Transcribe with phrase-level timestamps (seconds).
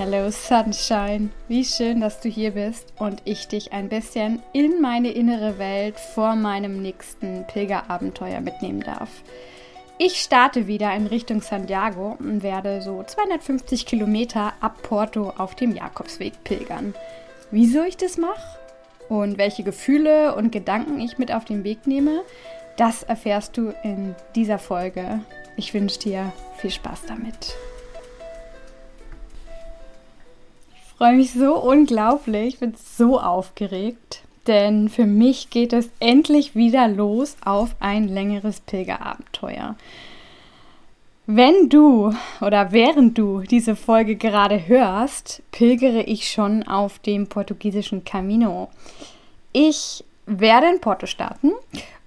[0.00, 5.10] Hello Sunshine, wie schön, dass du hier bist und ich dich ein bisschen in meine
[5.10, 9.10] innere Welt vor meinem nächsten Pilgerabenteuer mitnehmen darf.
[9.98, 15.74] Ich starte wieder in Richtung Santiago und werde so 250 Kilometer ab Porto auf dem
[15.74, 16.94] Jakobsweg pilgern.
[17.50, 18.60] Wieso ich das mache
[19.08, 22.22] und welche Gefühle und Gedanken ich mit auf den Weg nehme,
[22.76, 25.18] das erfährst du in dieser Folge.
[25.56, 27.56] Ich wünsche dir viel Spaß damit.
[30.98, 36.88] Freue mich so unglaublich, ich bin so aufgeregt, denn für mich geht es endlich wieder
[36.88, 39.76] los auf ein längeres Pilgerabenteuer.
[41.26, 48.02] Wenn du oder während du diese Folge gerade hörst, pilgere ich schon auf dem portugiesischen
[48.02, 48.68] Camino.
[49.52, 51.52] Ich werde in Porto starten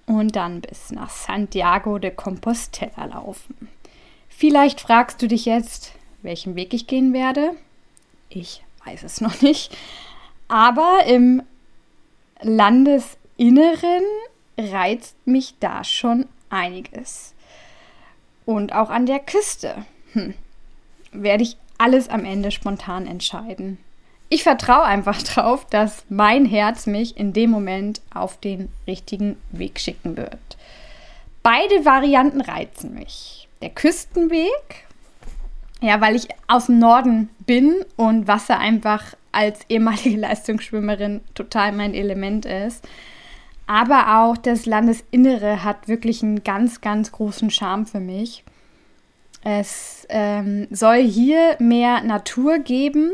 [0.05, 3.69] und dann bis nach Santiago de Compostela laufen.
[4.27, 7.51] Vielleicht fragst du dich jetzt, welchen Weg ich gehen werde.
[8.27, 9.75] Ich weiß es noch nicht.
[10.47, 11.43] Aber im
[12.41, 14.03] Landesinneren
[14.57, 17.33] reizt mich da schon einiges.
[18.45, 20.33] Und auch an der Küste hm,
[21.11, 23.77] werde ich alles am Ende spontan entscheiden.
[24.29, 29.79] Ich vertraue einfach drauf, dass mein Herz mich in dem Moment auf den richtigen Weg
[29.79, 30.57] schicken wird.
[31.43, 33.47] Beide Varianten reizen mich.
[33.61, 34.85] Der Küstenweg
[35.81, 41.93] ja, weil ich aus dem Norden bin und Wasser einfach als ehemalige Leistungsschwimmerin total mein
[41.93, 42.87] Element ist.
[43.67, 48.43] Aber auch das Landesinnere hat wirklich einen ganz, ganz großen Charme für mich.
[49.43, 53.11] Es ähm, soll hier mehr Natur geben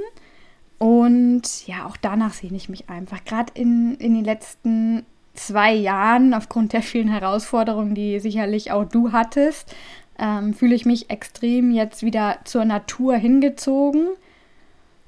[0.77, 3.23] und ja, auch danach sehne ich mich einfach.
[3.23, 9.11] Gerade in, in den letzten zwei Jahren, aufgrund der vielen Herausforderungen, die sicherlich auch du
[9.11, 9.73] hattest,
[10.19, 14.07] ähm, fühle ich mich extrem jetzt wieder zur Natur hingezogen.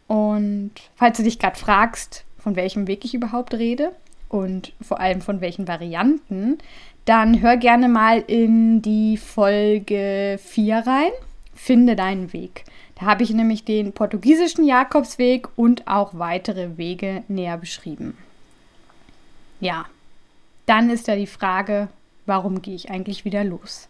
[0.08, 3.92] Und falls du dich gerade fragst, von welchem Weg ich überhaupt rede
[4.30, 6.58] und vor allem von welchen Varianten,
[7.06, 11.12] dann hör gerne mal in die Folge 4 rein.
[11.54, 12.64] Finde deinen Weg.
[12.96, 18.18] Da habe ich nämlich den portugiesischen Jakobsweg und auch weitere Wege näher beschrieben.
[19.60, 19.86] Ja,
[20.66, 21.90] dann ist da die Frage,
[22.26, 23.89] warum gehe ich eigentlich wieder los?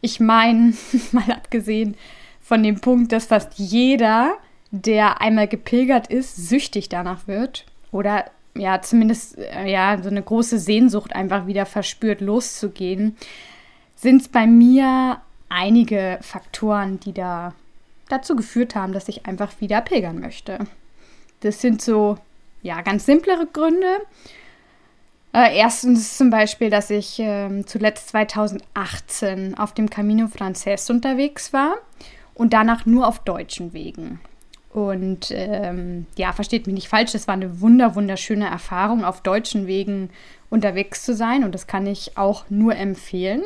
[0.00, 0.74] Ich meine,
[1.12, 1.96] mal abgesehen
[2.40, 4.38] von dem Punkt, dass fast jeder,
[4.70, 10.58] der einmal gepilgert ist, süchtig danach wird oder ja, zumindest äh, ja, so eine große
[10.58, 13.16] Sehnsucht einfach wieder verspürt, loszugehen,
[13.94, 17.54] sind es bei mir einige Faktoren, die da
[18.08, 20.58] dazu geführt haben, dass ich einfach wieder pilgern möchte.
[21.40, 22.18] Das sind so,
[22.62, 23.98] ja, ganz simplere Gründe.
[25.32, 31.76] Äh, erstens zum Beispiel, dass ich äh, zuletzt 2018 auf dem Camino Frances unterwegs war
[32.34, 34.20] und danach nur auf deutschen Wegen.
[34.70, 39.66] Und ähm, ja, versteht mich nicht falsch, das war eine wunder, wunderschöne Erfahrung, auf deutschen
[39.66, 40.10] Wegen
[40.50, 43.42] unterwegs zu sein und das kann ich auch nur empfehlen.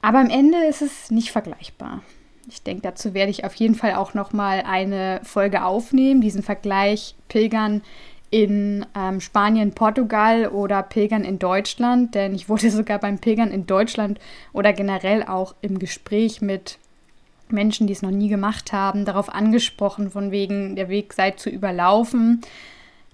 [0.00, 2.02] Aber am Ende ist es nicht vergleichbar.
[2.48, 6.44] Ich denke, dazu werde ich auf jeden Fall auch noch mal eine Folge aufnehmen, diesen
[6.44, 7.82] Vergleich Pilgern
[8.30, 13.66] in ähm, Spanien, Portugal oder Pilgern in Deutschland, denn ich wurde sogar beim Pilgern in
[13.66, 14.18] Deutschland
[14.52, 16.78] oder generell auch im Gespräch mit
[17.48, 21.48] Menschen, die es noch nie gemacht haben, darauf angesprochen, von wegen der Weg sei zu
[21.48, 22.40] überlaufen.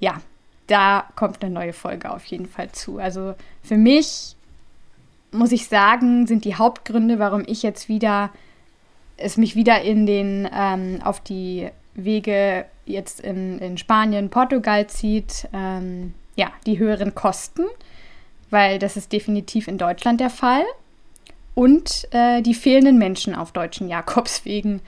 [0.00, 0.20] Ja,
[0.66, 2.98] da kommt eine neue Folge auf jeden Fall zu.
[2.98, 4.36] Also für mich
[5.32, 8.30] muss ich sagen, sind die Hauptgründe, warum ich jetzt wieder
[9.16, 15.48] es mich wieder in den ähm, auf die Wege jetzt in, in Spanien, Portugal zieht,
[15.52, 17.64] ähm, ja, die höheren Kosten,
[18.50, 20.64] weil das ist definitiv in Deutschland der Fall.
[21.54, 24.80] Und äh, die fehlenden Menschen auf deutschen Jakobswegen.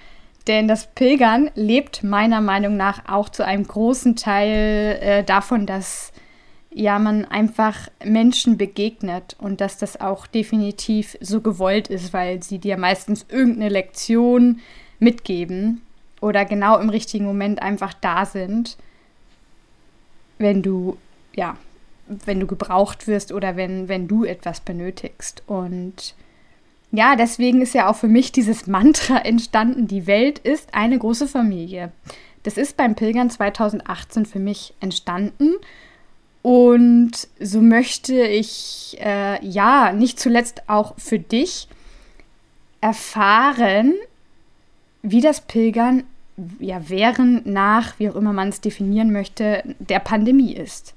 [0.46, 6.12] Denn das Pilgern lebt meiner Meinung nach auch zu einem großen Teil äh, davon, dass
[6.70, 12.58] ja man einfach Menschen begegnet und dass das auch definitiv so gewollt ist, weil sie
[12.58, 14.60] dir meistens irgendeine Lektion
[14.98, 15.82] mitgeben
[16.24, 18.78] oder genau im richtigen Moment einfach da sind,
[20.38, 20.96] wenn du,
[21.36, 21.58] ja,
[22.06, 25.42] wenn du gebraucht wirst oder wenn, wenn du etwas benötigst.
[25.46, 26.14] Und
[26.92, 31.28] ja, deswegen ist ja auch für mich dieses Mantra entstanden, die Welt ist eine große
[31.28, 31.92] Familie.
[32.42, 35.50] Das ist beim Pilgern 2018 für mich entstanden.
[36.40, 41.68] Und so möchte ich, äh, ja, nicht zuletzt auch für dich
[42.80, 43.92] erfahren,
[45.02, 46.04] wie das Pilgern
[46.58, 50.94] ja während, nach, wie auch immer man es definieren möchte, der Pandemie ist.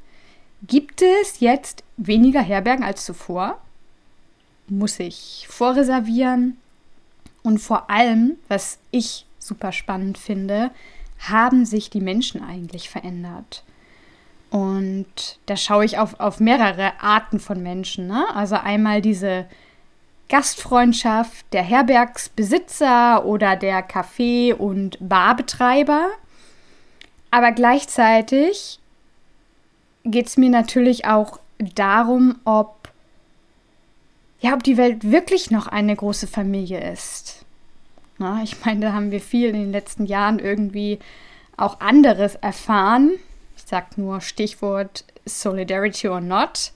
[0.63, 3.59] Gibt es jetzt weniger Herbergen als zuvor?
[4.67, 6.57] Muss ich vorreservieren?
[7.43, 10.71] Und vor allem, was ich super spannend finde,
[11.19, 13.63] haben sich die Menschen eigentlich verändert?
[14.49, 18.07] Und da schaue ich auf, auf mehrere Arten von Menschen.
[18.07, 18.25] Ne?
[18.33, 19.45] Also einmal diese
[20.29, 26.09] Gastfreundschaft der Herbergsbesitzer oder der Café- und Barbetreiber.
[27.31, 28.79] Aber gleichzeitig
[30.03, 32.89] geht es mir natürlich auch darum, ob,
[34.39, 37.45] ja, ob die Welt wirklich noch eine große Familie ist.
[38.17, 40.99] Na, ich meine, da haben wir viel in den letzten Jahren irgendwie
[41.55, 43.11] auch anderes erfahren.
[43.55, 46.71] Ich sage nur Stichwort Solidarity or not.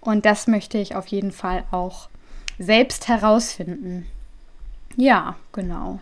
[0.00, 2.08] Und das möchte ich auf jeden Fall auch
[2.58, 4.06] selbst herausfinden.
[4.96, 6.00] Ja, genau.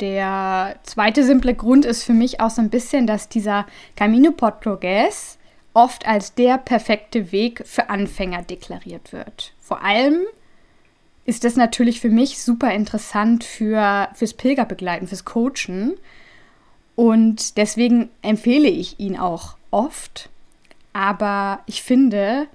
[0.00, 5.38] Der zweite simple Grund ist für mich auch so ein bisschen, dass dieser Camino Portugues
[5.72, 9.52] oft als der perfekte Weg für Anfänger deklariert wird.
[9.60, 10.20] Vor allem
[11.24, 15.94] ist das natürlich für mich super interessant für, fürs Pilgerbegleiten, fürs Coachen.
[16.96, 20.28] Und deswegen empfehle ich ihn auch oft.
[20.92, 22.46] Aber ich finde,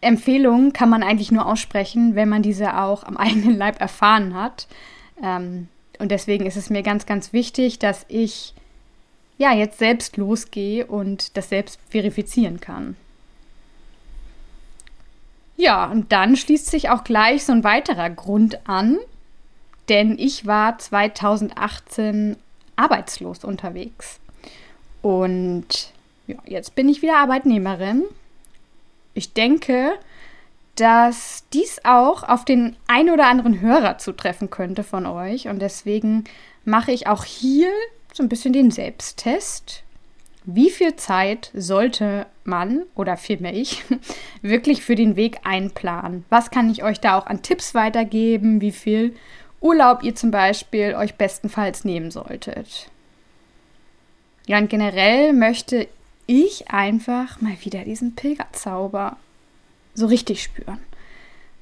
[0.00, 4.66] Empfehlungen kann man eigentlich nur aussprechen, wenn man diese auch am eigenen Leib erfahren hat.
[5.22, 5.68] Ähm,
[5.98, 8.54] und deswegen ist es mir ganz, ganz wichtig, dass ich
[9.36, 12.96] ja jetzt selbst losgehe und das selbst verifizieren kann.
[15.56, 18.98] Ja, und dann schließt sich auch gleich so ein weiterer Grund an,
[19.88, 22.36] denn ich war 2018
[22.76, 24.20] arbeitslos unterwegs.
[25.02, 25.92] Und
[26.28, 28.04] ja, jetzt bin ich wieder Arbeitnehmerin
[29.14, 29.92] ich denke,
[30.76, 35.48] dass dies auch auf den ein oder anderen Hörer zutreffen könnte von euch.
[35.48, 36.24] Und deswegen
[36.64, 37.70] mache ich auch hier
[38.12, 39.82] so ein bisschen den Selbsttest.
[40.44, 43.82] Wie viel Zeit sollte man oder vielmehr ich
[44.42, 46.24] wirklich für den Weg einplanen?
[46.30, 48.60] Was kann ich euch da auch an Tipps weitergeben?
[48.60, 49.16] Wie viel
[49.60, 52.88] Urlaub ihr zum Beispiel euch bestenfalls nehmen solltet?
[54.46, 55.88] Ja, und generell möchte
[56.28, 59.16] ich einfach mal wieder diesen Pilgerzauber
[59.94, 60.78] so richtig spüren.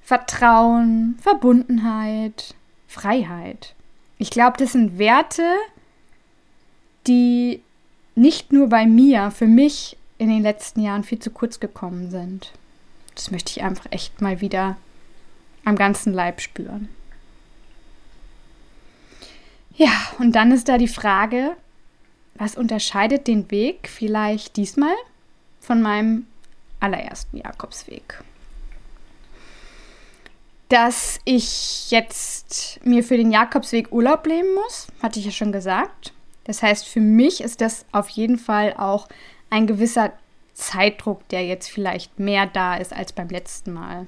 [0.03, 2.55] Vertrauen, Verbundenheit,
[2.89, 3.75] Freiheit.
[4.19, 5.55] Ich glaube, das sind Werte,
[7.07, 7.63] die
[8.17, 12.53] nicht nur bei mir, für mich in den letzten Jahren viel zu kurz gekommen sind.
[13.15, 14.77] Das möchte ich einfach echt mal wieder
[15.65, 16.89] am ganzen Leib spüren.
[19.77, 21.57] Ja, und dann ist da die Frage,
[22.39, 24.95] was unterscheidet den Weg vielleicht diesmal
[25.61, 26.27] von meinem
[26.81, 28.23] allerersten Jakobsweg?
[30.69, 36.13] Dass ich jetzt mir für den Jakobsweg Urlaub nehmen muss, hatte ich ja schon gesagt.
[36.45, 39.09] Das heißt, für mich ist das auf jeden Fall auch
[39.51, 40.13] ein gewisser
[40.55, 44.07] Zeitdruck, der jetzt vielleicht mehr da ist als beim letzten Mal.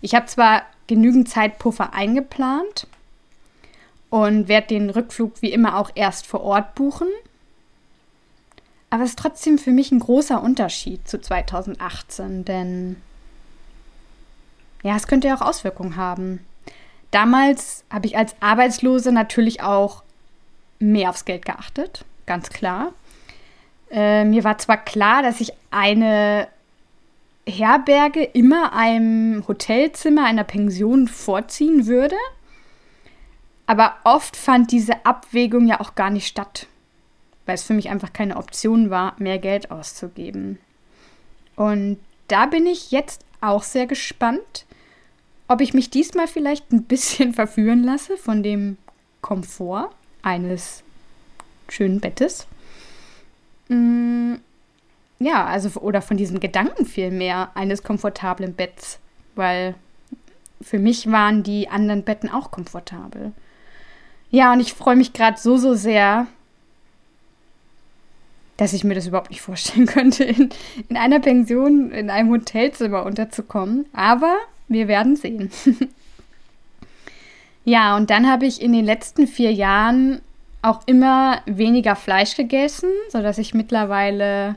[0.00, 2.86] Ich habe zwar genügend Zeitpuffer eingeplant
[4.10, 7.08] und werde den Rückflug wie immer auch erst vor Ort buchen,
[8.94, 12.94] aber es ist trotzdem für mich ein großer Unterschied zu 2018, denn
[14.84, 16.46] ja, es könnte ja auch Auswirkungen haben.
[17.10, 20.04] Damals habe ich als Arbeitslose natürlich auch
[20.78, 22.92] mehr aufs Geld geachtet, ganz klar.
[23.90, 26.46] Äh, mir war zwar klar, dass ich eine
[27.48, 32.16] Herberge immer einem Hotelzimmer, einer Pension vorziehen würde,
[33.66, 36.68] aber oft fand diese Abwägung ja auch gar nicht statt
[37.46, 40.58] weil es für mich einfach keine Option war, mehr Geld auszugeben.
[41.56, 41.98] Und
[42.28, 44.66] da bin ich jetzt auch sehr gespannt,
[45.48, 48.76] ob ich mich diesmal vielleicht ein bisschen verführen lasse von dem
[49.20, 49.90] Komfort
[50.22, 50.82] eines
[51.68, 52.46] schönen Bettes.
[53.68, 54.34] Mm,
[55.18, 58.98] ja, also oder von diesem Gedanken vielmehr eines komfortablen Betts,
[59.34, 59.74] weil
[60.60, 63.32] für mich waren die anderen Betten auch komfortabel.
[64.30, 66.26] Ja, und ich freue mich gerade so, so sehr,
[68.56, 70.50] dass ich mir das überhaupt nicht vorstellen könnte, in,
[70.88, 73.86] in einer Pension, in einem Hotelzimmer unterzukommen.
[73.92, 74.36] Aber
[74.68, 75.50] wir werden sehen.
[77.64, 80.20] ja, und dann habe ich in den letzten vier Jahren
[80.62, 84.56] auch immer weniger Fleisch gegessen, sodass ich mittlerweile,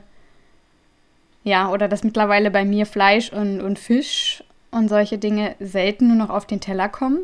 [1.44, 6.16] ja, oder dass mittlerweile bei mir Fleisch und, und Fisch und solche Dinge selten nur
[6.16, 7.20] noch auf den Teller kommen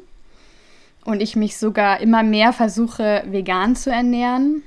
[1.04, 4.62] und ich mich sogar immer mehr versuche, vegan zu ernähren.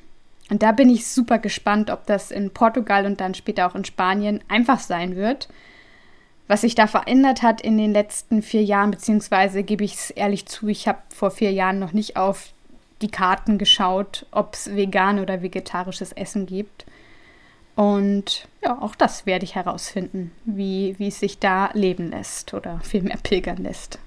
[0.49, 3.85] Und da bin ich super gespannt, ob das in Portugal und dann später auch in
[3.85, 5.49] Spanien einfach sein wird.
[6.47, 10.45] Was sich da verändert hat in den letzten vier Jahren, beziehungsweise gebe ich es ehrlich
[10.45, 12.53] zu, ich habe vor vier Jahren noch nicht auf
[13.01, 16.85] die Karten geschaut, ob es vegan oder vegetarisches Essen gibt.
[17.75, 22.79] Und ja, auch das werde ich herausfinden, wie, wie es sich da leben lässt oder
[22.81, 23.99] vielmehr pilgern lässt.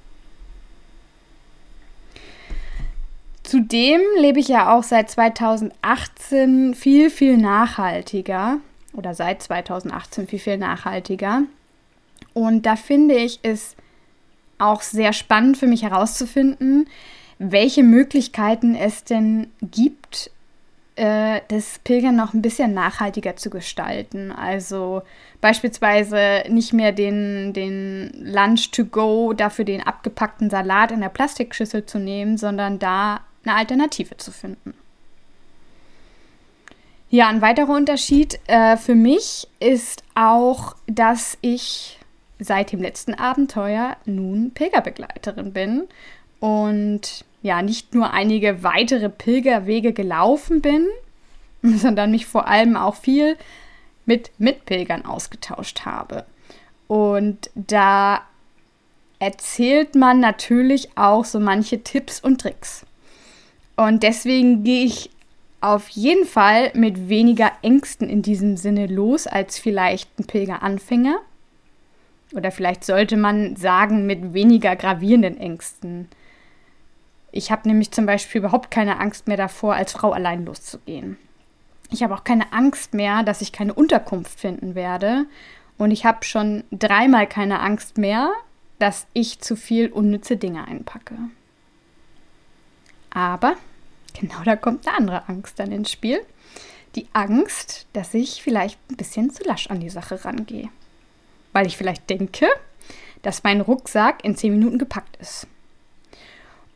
[3.51, 8.59] Zudem lebe ich ja auch seit 2018 viel, viel nachhaltiger
[8.93, 11.43] oder seit 2018 viel, viel nachhaltiger.
[12.33, 13.75] Und da finde ich es
[14.59, 16.87] auch sehr spannend für mich herauszufinden,
[17.41, 20.31] welche Möglichkeiten es denn gibt,
[20.95, 24.31] äh, das Pilgern noch ein bisschen nachhaltiger zu gestalten.
[24.31, 25.03] Also
[25.41, 31.85] beispielsweise nicht mehr den, den Lunch to go, dafür den abgepackten Salat in der Plastikschüssel
[31.85, 34.75] zu nehmen, sondern da eine Alternative zu finden.
[37.09, 41.99] Ja, ein weiterer Unterschied äh, für mich ist auch, dass ich
[42.39, 45.89] seit dem letzten Abenteuer nun Pilgerbegleiterin bin
[46.39, 50.87] und ja, nicht nur einige weitere Pilgerwege gelaufen bin,
[51.63, 53.37] sondern mich vor allem auch viel
[54.07, 56.25] mit Mitpilgern ausgetauscht habe.
[56.87, 58.23] Und da
[59.19, 62.87] erzählt man natürlich auch so manche Tipps und Tricks.
[63.77, 65.11] Und deswegen gehe ich
[65.61, 71.19] auf jeden Fall mit weniger Ängsten in diesem Sinne los als vielleicht ein Pilgeranfänger.
[72.33, 76.09] Oder vielleicht sollte man sagen, mit weniger gravierenden Ängsten.
[77.33, 81.19] Ich habe nämlich zum Beispiel überhaupt keine Angst mehr davor, als Frau allein loszugehen.
[81.91, 85.27] Ich habe auch keine Angst mehr, dass ich keine Unterkunft finden werde.
[85.77, 88.33] Und ich habe schon dreimal keine Angst mehr,
[88.79, 91.17] dass ich zu viel unnütze Dinge einpacke.
[93.11, 93.57] Aber
[94.19, 96.21] Genau, da kommt eine andere Angst dann ins Spiel.
[96.97, 100.69] Die Angst, dass ich vielleicht ein bisschen zu lasch an die Sache rangehe.
[101.53, 102.47] Weil ich vielleicht denke,
[103.23, 105.47] dass mein Rucksack in zehn Minuten gepackt ist.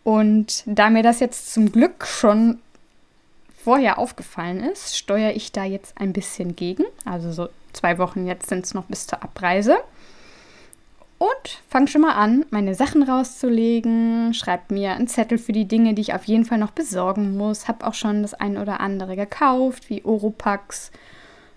[0.05, 2.61] Und da mir das jetzt zum Glück schon
[3.65, 6.85] vorher aufgefallen ist, steuere ich da jetzt ein bisschen gegen.
[7.05, 9.79] Also so zwei Wochen jetzt sind es noch bis zur Abreise
[11.25, 15.95] und fange schon mal an, meine Sachen rauszulegen, schreibe mir einen Zettel für die Dinge,
[15.95, 17.69] die ich auf jeden Fall noch besorgen muss.
[17.69, 20.91] Habe auch schon das ein oder andere gekauft, wie Oropax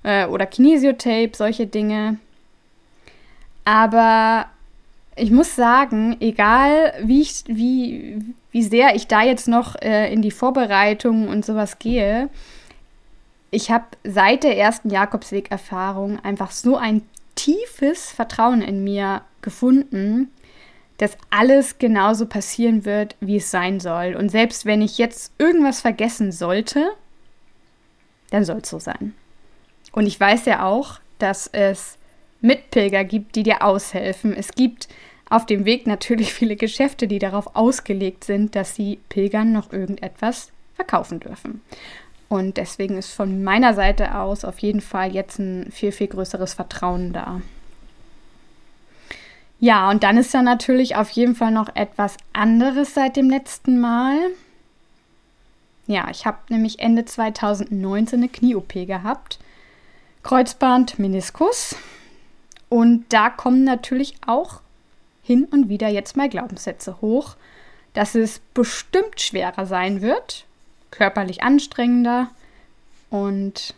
[0.03, 2.17] äh, oder Kinesiotape, solche Dinge.
[3.65, 4.45] Aber
[5.15, 8.21] ich muss sagen, egal wie, ich, wie,
[8.51, 12.29] wie sehr ich da jetzt noch äh, in die Vorbereitung und sowas gehe,
[13.51, 17.01] ich habe seit der ersten Jakobsweg-Erfahrung einfach so ein
[17.35, 20.29] tiefes Vertrauen in mir gefunden,
[20.97, 24.15] dass alles genauso passieren wird, wie es sein soll.
[24.15, 26.89] Und selbst wenn ich jetzt irgendwas vergessen sollte,
[28.31, 29.13] dann soll es so sein.
[29.91, 31.97] Und ich weiß ja auch, dass es
[32.41, 34.33] Mitpilger gibt, die dir aushelfen.
[34.33, 34.87] Es gibt
[35.29, 40.51] auf dem Weg natürlich viele Geschäfte, die darauf ausgelegt sind, dass sie Pilgern noch irgendetwas
[40.75, 41.61] verkaufen dürfen.
[42.29, 46.53] Und deswegen ist von meiner Seite aus auf jeden Fall jetzt ein viel, viel größeres
[46.53, 47.41] Vertrauen da.
[49.59, 53.79] Ja, und dann ist da natürlich auf jeden Fall noch etwas anderes seit dem letzten
[53.79, 54.17] Mal.
[55.87, 59.39] Ja, ich habe nämlich Ende 2019 eine Knie-OP gehabt.
[60.21, 61.75] Kreuzband, Meniskus.
[62.69, 64.61] Und da kommen natürlich auch
[65.23, 67.35] hin und wieder jetzt mal Glaubenssätze hoch,
[67.93, 70.45] dass es bestimmt schwerer sein wird,
[70.91, 72.29] körperlich anstrengender
[73.09, 73.73] und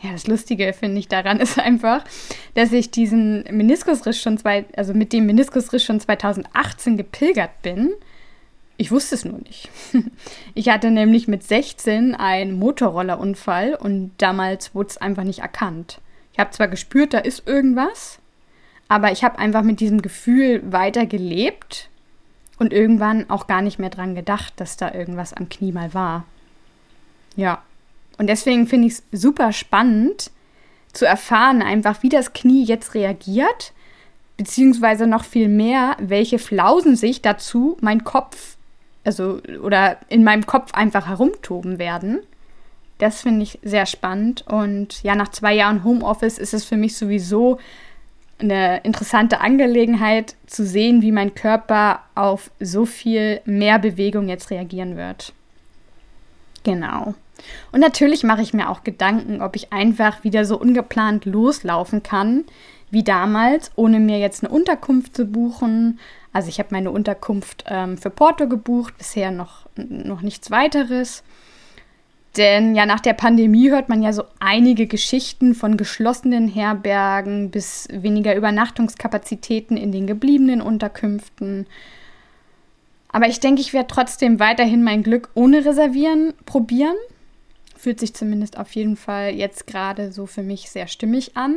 [0.00, 2.04] ja, das Lustige finde ich daran ist einfach,
[2.54, 7.92] dass ich diesen Meniskusriss schon zwei, also mit dem Meniskusriss schon 2018 gepilgert bin.
[8.78, 9.68] Ich wusste es nur nicht.
[10.54, 16.00] Ich hatte nämlich mit 16 einen Motorrollerunfall und damals wurde es einfach nicht erkannt.
[16.32, 18.18] Ich habe zwar gespürt, da ist irgendwas,
[18.88, 21.90] aber ich habe einfach mit diesem Gefühl weiter gelebt
[22.58, 26.24] und irgendwann auch gar nicht mehr dran gedacht, dass da irgendwas am Knie mal war.
[27.36, 27.62] Ja,
[28.18, 30.30] und deswegen finde ich es super spannend
[30.92, 33.72] zu erfahren, einfach wie das Knie jetzt reagiert,
[34.36, 38.56] beziehungsweise noch viel mehr, welche Flausen sich dazu mein Kopf,
[39.04, 42.20] also oder in meinem Kopf einfach herumtoben werden.
[42.98, 44.44] Das finde ich sehr spannend.
[44.46, 47.58] Und ja, nach zwei Jahren Homeoffice ist es für mich sowieso
[48.38, 54.96] eine interessante Angelegenheit zu sehen, wie mein Körper auf so viel mehr Bewegung jetzt reagieren
[54.96, 55.32] wird.
[56.64, 57.14] Genau.
[57.72, 62.44] Und natürlich mache ich mir auch Gedanken, ob ich einfach wieder so ungeplant loslaufen kann
[62.90, 65.98] wie damals, ohne mir jetzt eine Unterkunft zu buchen.
[66.32, 71.24] Also ich habe meine Unterkunft ähm, für Porto gebucht, bisher noch, noch nichts weiteres.
[72.36, 77.88] Denn ja, nach der Pandemie hört man ja so einige Geschichten von geschlossenen Herbergen bis
[77.90, 81.66] weniger Übernachtungskapazitäten in den gebliebenen Unterkünften.
[83.08, 86.96] Aber ich denke, ich werde trotzdem weiterhin mein Glück ohne Reservieren probieren.
[87.86, 91.56] Fühlt sich zumindest auf jeden Fall jetzt gerade so für mich sehr stimmig an.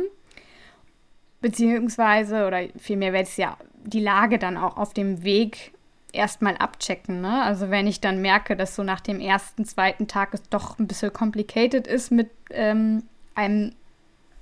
[1.40, 5.72] Beziehungsweise, oder vielmehr werde ich ja die Lage dann auch auf dem Weg
[6.12, 7.20] erstmal abchecken.
[7.20, 7.42] Ne?
[7.42, 10.86] Also wenn ich dann merke, dass so nach dem ersten, zweiten Tag es doch ein
[10.86, 13.02] bisschen complicated ist, mit ähm,
[13.34, 13.72] einem,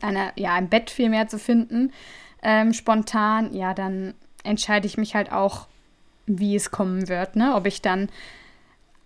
[0.02, 1.94] einer, ja, einem Bett viel mehr zu finden,
[2.42, 4.12] ähm, spontan, ja, dann
[4.44, 5.68] entscheide ich mich halt auch,
[6.26, 7.34] wie es kommen wird.
[7.34, 7.54] Ne?
[7.54, 8.10] Ob ich dann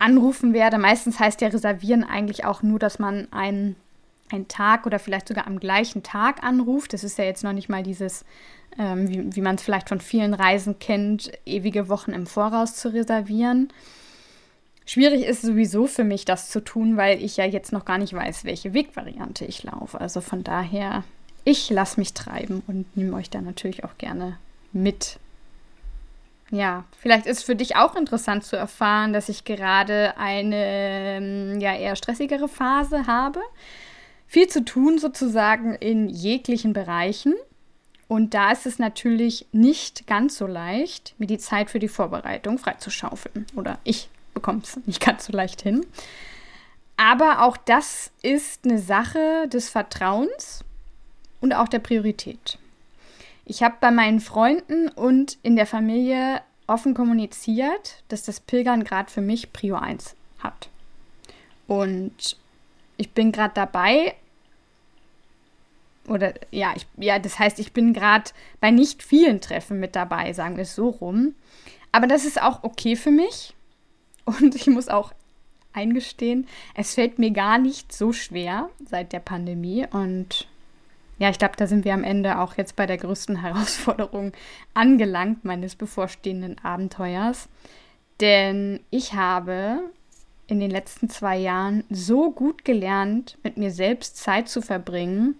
[0.03, 0.79] anrufen werde.
[0.79, 3.77] Meistens heißt ja reservieren eigentlich auch nur, dass man einen,
[4.31, 6.93] einen Tag oder vielleicht sogar am gleichen Tag anruft.
[6.93, 8.25] Das ist ja jetzt noch nicht mal dieses
[8.79, 12.93] ähm, wie, wie man es vielleicht von vielen Reisen kennt, ewige Wochen im Voraus zu
[12.93, 13.73] reservieren.
[14.85, 18.15] Schwierig ist sowieso für mich, das zu tun, weil ich ja jetzt noch gar nicht
[18.15, 20.01] weiß, welche Wegvariante ich laufe.
[20.01, 21.05] Also von daher,
[21.45, 24.39] ich lasse mich treiben und nehme euch da natürlich auch gerne
[24.73, 25.19] mit.
[26.53, 31.75] Ja, vielleicht ist für dich auch interessant zu erfahren, dass ich gerade eine ähm, ja
[31.75, 33.41] eher stressigere Phase habe.
[34.27, 37.35] Viel zu tun sozusagen in jeglichen Bereichen.
[38.07, 42.59] Und da ist es natürlich nicht ganz so leicht, mir die Zeit für die Vorbereitung
[42.59, 43.47] freizuschaufeln.
[43.57, 45.87] Oder ich bekomme es nicht ganz so leicht hin.
[46.99, 50.65] Aber auch das ist eine Sache des Vertrauens
[51.41, 52.59] und auch der Priorität.
[53.53, 59.11] Ich habe bei meinen Freunden und in der Familie offen kommuniziert, dass das Pilgern gerade
[59.11, 60.71] für mich Prio 1 hat.
[61.67, 62.39] Und
[62.97, 64.15] ich bin gerade dabei,
[66.09, 70.33] oder ja, ich, ja, das heißt, ich bin gerade bei nicht vielen Treffen mit dabei,
[70.33, 71.35] sagen wir es so rum.
[71.93, 73.53] Aber das ist auch okay für mich.
[74.25, 75.13] Und ich muss auch
[75.75, 79.87] eingestehen, es fällt mir gar nicht so schwer seit der Pandemie.
[79.91, 80.47] Und
[81.23, 84.33] ja, ich glaube, da sind wir am Ende auch jetzt bei der größten Herausforderung
[84.75, 87.49] angelangt meines bevorstehenden Abenteuers.
[88.21, 89.81] Denn ich habe
[90.47, 95.37] in den letzten zwei Jahren so gut gelernt, mit mir selbst Zeit zu verbringen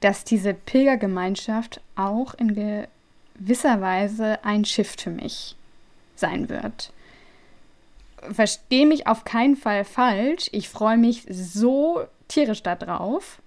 [0.00, 5.56] dass diese Pilgergemeinschaft auch in gewisser Weise ein Shift für mich
[6.16, 6.92] sein wird.
[8.32, 10.48] Verstehe mich auf keinen Fall falsch.
[10.52, 13.40] Ich freue mich so tierisch darauf.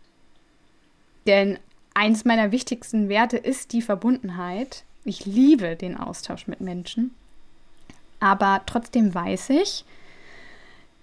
[1.27, 1.59] Denn
[1.93, 4.83] eins meiner wichtigsten Werte ist die Verbundenheit.
[5.03, 7.13] Ich liebe den Austausch mit Menschen.
[8.19, 9.83] Aber trotzdem weiß ich,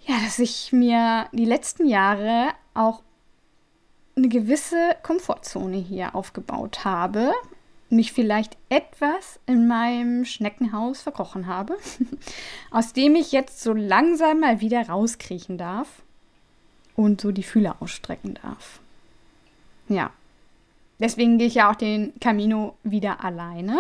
[0.07, 3.03] ja, dass ich mir die letzten Jahre auch
[4.17, 7.33] eine gewisse Komfortzone hier aufgebaut habe,
[7.91, 11.77] mich vielleicht etwas in meinem Schneckenhaus verkrochen habe,
[12.71, 15.89] aus dem ich jetzt so langsam mal wieder rauskriechen darf
[16.97, 18.81] und so die Fühler ausstrecken darf.
[19.89, 20.11] Ja,
[20.99, 23.79] deswegen gehe ich ja auch den Camino wieder alleine.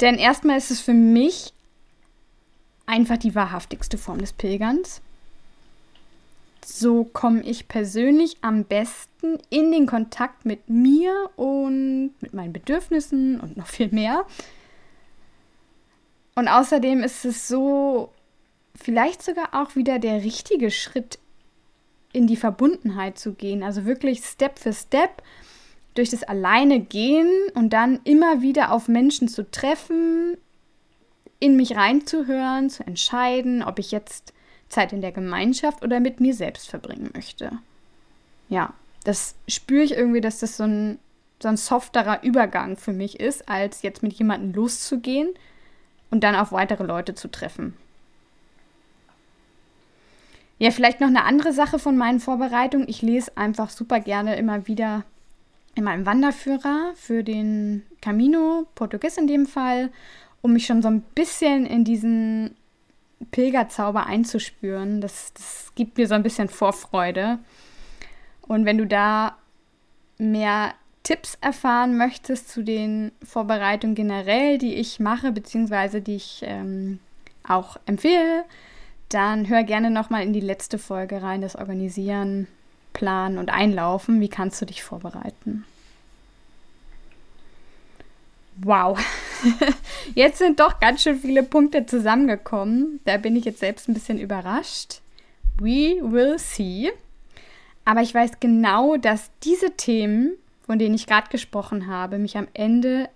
[0.00, 1.52] Denn erstmal ist es für mich
[2.86, 5.00] einfach die wahrhaftigste Form des Pilgerns.
[6.64, 13.40] So komme ich persönlich am besten in den Kontakt mit mir und mit meinen Bedürfnissen
[13.40, 14.26] und noch viel mehr.
[16.34, 18.12] Und außerdem ist es so
[18.74, 21.18] vielleicht sogar auch wieder der richtige Schritt
[22.12, 23.62] in die Verbundenheit zu gehen.
[23.62, 25.22] Also wirklich Step für Step
[25.94, 30.36] durch das alleine gehen und dann immer wieder auf Menschen zu treffen,
[31.40, 34.32] in mich reinzuhören, zu entscheiden, ob ich jetzt
[34.68, 37.52] Zeit in der Gemeinschaft oder mit mir selbst verbringen möchte.
[38.48, 38.72] Ja,
[39.04, 40.98] das spüre ich irgendwie, dass das so ein,
[41.42, 45.30] so ein softerer Übergang für mich ist, als jetzt mit jemandem loszugehen
[46.10, 47.74] und dann auf weitere Leute zu treffen.
[50.58, 52.88] Ja, vielleicht noch eine andere Sache von meinen Vorbereitungen.
[52.88, 55.04] Ich lese einfach super gerne immer wieder
[55.74, 59.90] in meinem Wanderführer für den Camino, Portugies in dem Fall,
[60.42, 62.56] um mich schon so ein bisschen in diesen
[63.30, 65.00] Pilgerzauber einzuspüren.
[65.00, 67.38] Das, das gibt mir so ein bisschen Vorfreude.
[68.42, 69.36] Und wenn du da
[70.18, 76.98] mehr Tipps erfahren möchtest zu den Vorbereitungen generell, die ich mache, beziehungsweise die ich ähm,
[77.46, 78.44] auch empfehle,
[79.08, 82.46] dann hör gerne nochmal in die letzte Folge rein, das Organisieren,
[82.92, 84.20] Planen und Einlaufen.
[84.20, 85.64] Wie kannst du dich vorbereiten?
[88.60, 88.98] Wow,
[90.14, 93.00] jetzt sind doch ganz schön viele Punkte zusammengekommen.
[93.04, 95.00] Da bin ich jetzt selbst ein bisschen überrascht.
[95.60, 96.90] We will see.
[97.84, 100.32] Aber ich weiß genau, dass diese Themen,
[100.66, 103.08] von denen ich gerade gesprochen habe, mich am Ende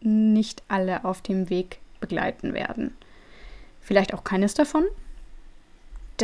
[0.00, 2.94] nicht alle auf dem Weg begleiten werden.
[3.80, 4.84] Vielleicht auch keines davon.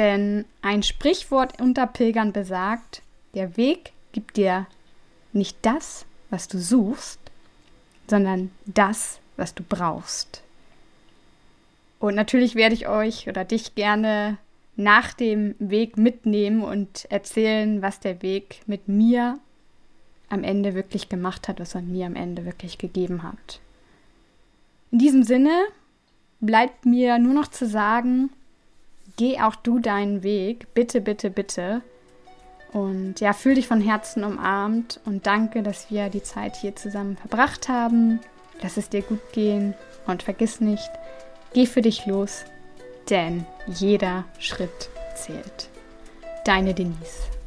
[0.00, 3.02] Denn ein Sprichwort unter Pilgern besagt,
[3.34, 4.66] der Weg gibt dir
[5.34, 7.20] nicht das, was du suchst,
[8.08, 10.42] sondern das, was du brauchst.
[11.98, 14.38] Und natürlich werde ich euch oder dich gerne
[14.74, 19.38] nach dem Weg mitnehmen und erzählen, was der Weg mit mir
[20.30, 23.60] am Ende wirklich gemacht hat, was er mir am Ende wirklich gegeben hat.
[24.92, 25.60] In diesem Sinne
[26.40, 28.30] bleibt mir nur noch zu sagen,
[29.20, 31.82] geh auch du deinen Weg, bitte, bitte, bitte.
[32.72, 37.18] Und ja, fühl dich von Herzen umarmt und danke, dass wir die Zeit hier zusammen
[37.18, 38.20] verbracht haben.
[38.62, 39.74] Lass es dir gut gehen
[40.06, 40.88] und vergiss nicht,
[41.52, 42.46] geh für dich los,
[43.10, 45.68] denn jeder Schritt zählt.
[46.46, 47.39] Deine Denise.